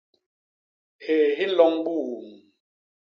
[1.03, 2.27] Hyéé hi nloñ buumm.